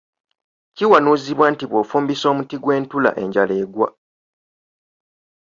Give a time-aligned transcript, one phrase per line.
[0.75, 3.87] Kiwanuuzibwa nti bw’ofumbisa omuti gw’entula enjala egwa.